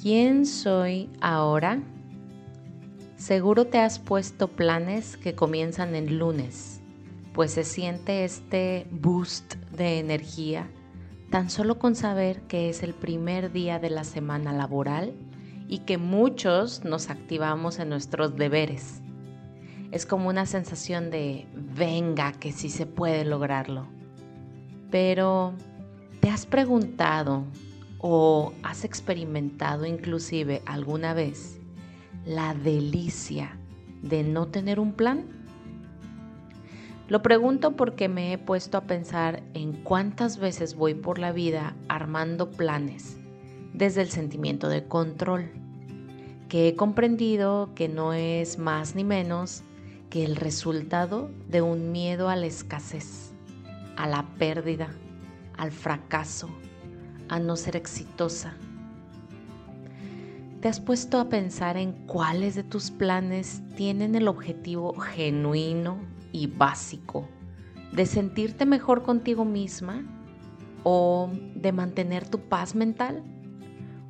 [0.00, 1.82] ¿Quién soy ahora?
[3.16, 6.80] Seguro te has puesto planes que comienzan el lunes,
[7.32, 10.70] pues se siente este boost de energía
[11.30, 15.14] tan solo con saber que es el primer día de la semana laboral
[15.66, 19.02] y que muchos nos activamos en nuestros deberes.
[19.90, 23.88] Es como una sensación de venga, que sí se puede lograrlo.
[24.92, 25.54] Pero,
[26.20, 27.46] ¿te has preguntado
[27.98, 31.58] o has experimentado inclusive alguna vez
[32.24, 33.58] la delicia
[34.02, 35.24] de no tener un plan?
[37.08, 41.74] Lo pregunto porque me he puesto a pensar en cuántas veces voy por la vida
[41.88, 43.16] armando planes
[43.72, 45.50] desde el sentimiento de control,
[46.48, 49.62] que he comprendido que no es más ni menos
[50.10, 53.32] que el resultado de un miedo a la escasez,
[53.96, 54.88] a la pérdida,
[55.56, 56.50] al fracaso,
[57.28, 58.54] a no ser exitosa.
[60.60, 65.98] ¿Te has puesto a pensar en cuáles de tus planes tienen el objetivo genuino
[66.32, 67.28] y básico
[67.92, 70.02] de sentirte mejor contigo misma
[70.82, 73.22] o de mantener tu paz mental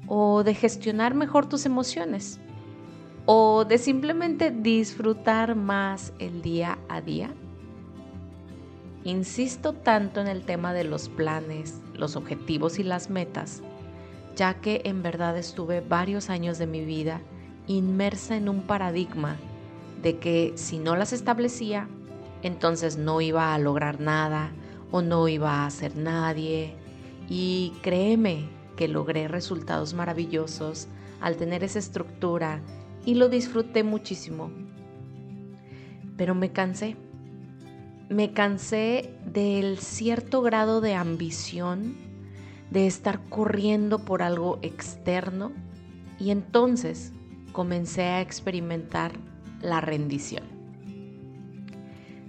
[0.06, 2.40] o de gestionar mejor tus emociones
[3.26, 7.34] o de simplemente disfrutar más el día a día?
[9.04, 13.62] Insisto tanto en el tema de los planes, los objetivos y las metas,
[14.36, 17.20] ya que en verdad estuve varios años de mi vida
[17.66, 19.36] inmersa en un paradigma
[20.02, 21.88] de que si no las establecía,
[22.42, 24.52] entonces no iba a lograr nada
[24.90, 26.74] o no iba a ser nadie.
[27.28, 30.88] Y créeme que logré resultados maravillosos
[31.20, 32.60] al tener esa estructura
[33.04, 34.50] y lo disfruté muchísimo.
[36.16, 36.96] Pero me cansé
[38.08, 41.96] me cansé del cierto grado de ambición,
[42.70, 45.52] de estar corriendo por algo externo
[46.18, 47.12] y entonces
[47.52, 49.12] comencé a experimentar
[49.60, 50.44] la rendición.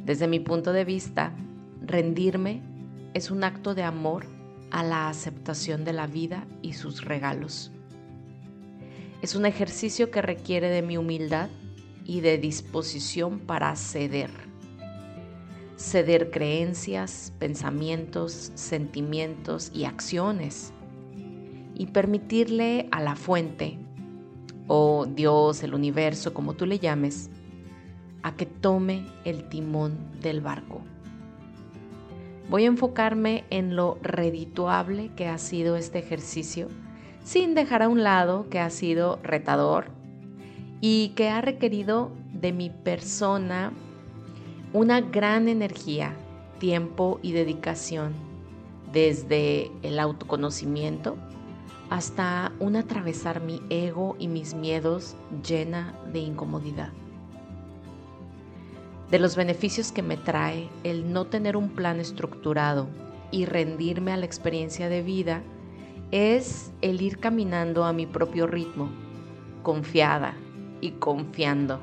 [0.03, 1.33] Desde mi punto de vista,
[1.81, 2.61] rendirme
[3.13, 4.25] es un acto de amor
[4.71, 7.71] a la aceptación de la vida y sus regalos.
[9.21, 11.49] Es un ejercicio que requiere de mi humildad
[12.05, 14.49] y de disposición para ceder
[15.79, 20.73] ceder creencias, pensamientos, sentimientos y acciones
[21.73, 23.79] y permitirle a la fuente
[24.67, 27.29] o Dios, el universo, como tú le llames,
[28.23, 30.81] a que tome el timón del barco.
[32.49, 36.67] Voy a enfocarme en lo redituable que ha sido este ejercicio,
[37.23, 39.91] sin dejar a un lado que ha sido retador
[40.81, 43.71] y que ha requerido de mi persona
[44.71, 46.13] una gran energía,
[46.59, 48.13] tiempo y dedicación,
[48.93, 51.17] desde el autoconocimiento
[51.89, 55.15] hasta un atravesar mi ego y mis miedos
[55.47, 56.89] llena de incomodidad.
[59.09, 62.87] De los beneficios que me trae el no tener un plan estructurado
[63.31, 65.41] y rendirme a la experiencia de vida
[66.11, 68.91] es el ir caminando a mi propio ritmo,
[69.63, 70.35] confiada
[70.79, 71.79] y confiando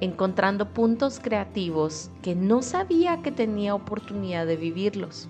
[0.00, 5.28] encontrando puntos creativos que no sabía que tenía oportunidad de vivirlos,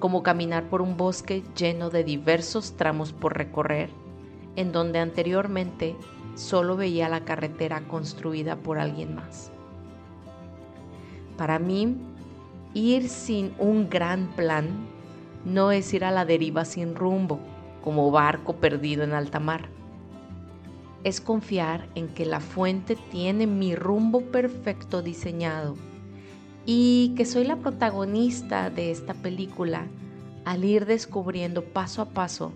[0.00, 3.90] como caminar por un bosque lleno de diversos tramos por recorrer,
[4.56, 5.94] en donde anteriormente
[6.34, 9.52] solo veía la carretera construida por alguien más.
[11.36, 11.96] Para mí,
[12.74, 14.68] ir sin un gran plan
[15.44, 17.38] no es ir a la deriva sin rumbo,
[17.82, 19.68] como barco perdido en alta mar
[21.04, 25.76] es confiar en que la fuente tiene mi rumbo perfecto diseñado
[26.64, 29.86] y que soy la protagonista de esta película
[30.46, 32.52] al ir descubriendo paso a paso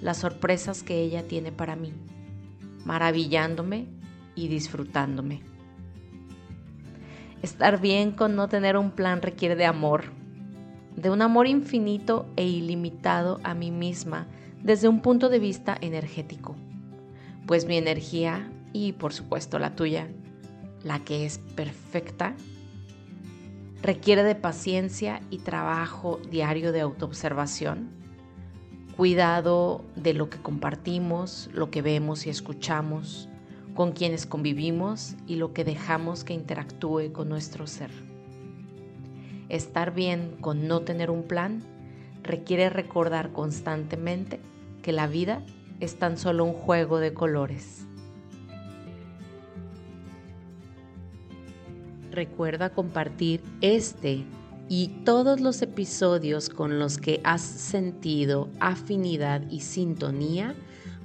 [0.00, 1.92] las sorpresas que ella tiene para mí,
[2.84, 3.86] maravillándome
[4.36, 5.42] y disfrutándome.
[7.42, 10.04] Estar bien con no tener un plan requiere de amor,
[10.94, 14.28] de un amor infinito e ilimitado a mí misma
[14.62, 16.54] desde un punto de vista energético
[17.48, 20.06] pues mi energía y por supuesto la tuya,
[20.84, 22.36] la que es perfecta,
[23.80, 27.88] requiere de paciencia y trabajo diario de autoobservación,
[28.98, 33.30] cuidado de lo que compartimos, lo que vemos y escuchamos,
[33.74, 37.90] con quienes convivimos y lo que dejamos que interactúe con nuestro ser.
[39.48, 41.62] Estar bien con no tener un plan
[42.22, 44.38] requiere recordar constantemente
[44.82, 45.42] que la vida
[45.80, 47.86] es tan solo un juego de colores.
[52.10, 54.24] Recuerda compartir este
[54.68, 60.54] y todos los episodios con los que has sentido afinidad y sintonía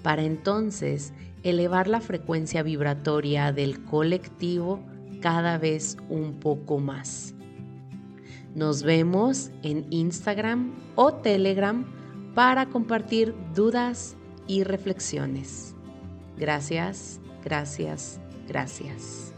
[0.02, 4.80] para entonces elevar la frecuencia vibratoria del colectivo
[5.22, 7.34] cada vez un poco más.
[8.56, 11.86] Nos vemos en Instagram o Telegram
[12.36, 14.16] para compartir dudas
[14.48, 15.76] y reflexiones.
[16.38, 19.33] Gracias, gracias, gracias.